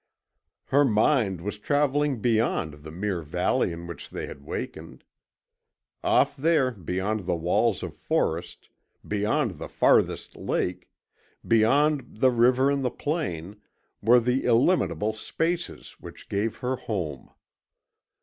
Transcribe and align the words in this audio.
Her 0.69 0.83
mind 0.83 1.41
was 1.41 1.59
travelling 1.59 2.21
beyond 2.21 2.81
the 2.83 2.89
mere 2.89 3.21
valley 3.21 3.71
in 3.71 3.85
which 3.85 4.09
they 4.09 4.25
had 4.25 4.43
wakened. 4.43 5.03
Off 6.03 6.35
there 6.35 6.71
beyond 6.71 7.27
the 7.27 7.35
walls 7.35 7.83
of 7.83 7.93
forest, 7.93 8.69
beyond 9.07 9.59
the 9.59 9.69
farthest 9.69 10.35
lake, 10.35 10.89
beyond 11.47 12.17
the 12.17 12.31
river 12.31 12.71
and 12.71 12.83
the 12.83 12.89
plain, 12.89 13.61
were 14.01 14.19
the 14.19 14.43
illimitable 14.45 15.13
spaces 15.13 15.91
which 15.99 16.29
gave 16.29 16.55
her 16.55 16.77
home. 16.77 17.29